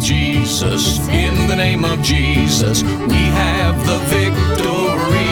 [0.00, 5.24] Jesus, in the name of Jesus, we have the victory.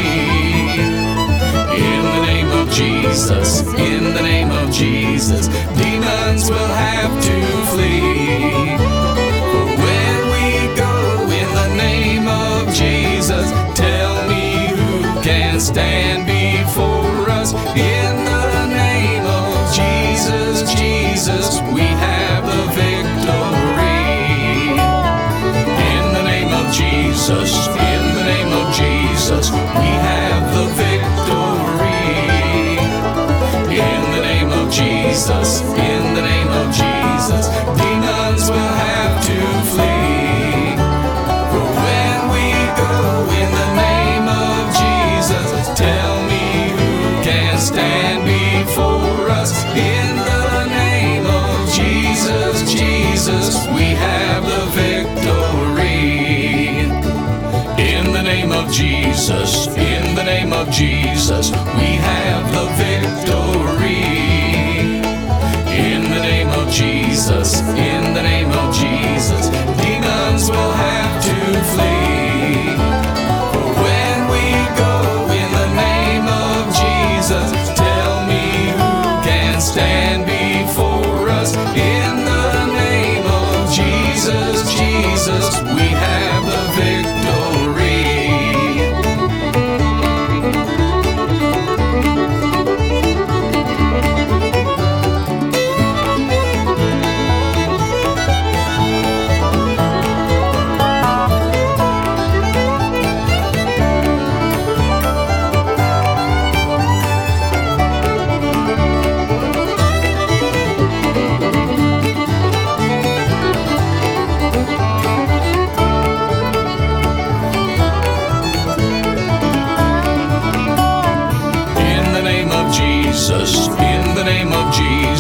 [1.77, 7.37] In the name of Jesus, in the name of Jesus, demons will have to
[7.72, 8.76] flee.
[9.51, 10.94] For when we go
[11.30, 16.27] in the name of Jesus, tell me who can stand
[35.27, 39.41] Jesus, in the name of Jesus, demons will have to
[39.75, 40.79] flee.
[41.51, 42.47] For when we
[42.79, 49.65] go in the name of Jesus, tell me who can stand before us.
[49.75, 56.07] In the name of Jesus, Jesus, we have the victory.
[57.82, 63.16] In the name of Jesus, in the name of Jesus, we have the victory.
[67.17, 69.48] Jesus, in the name of Jesus,
[69.81, 71.34] demons will have to
[71.72, 72.77] flee.
[73.56, 74.45] For when we
[74.77, 81.56] go in the name of Jesus, tell me who can stand before us.
[81.56, 85.89] In the name of Jesus, Jesus, we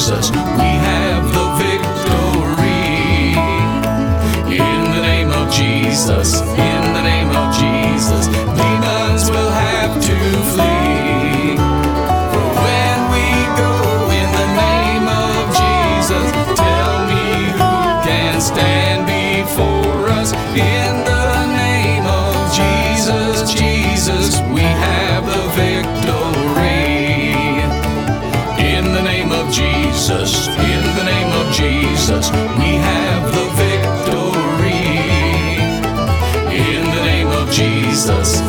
[0.06, 3.34] Jesus, we have the victory.
[4.54, 6.42] In the name of Jesus,
[32.06, 34.86] Jesus, we have the victory.
[36.54, 38.40] In the name of Jesus,